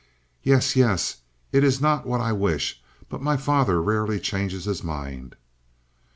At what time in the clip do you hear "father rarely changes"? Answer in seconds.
3.37-4.65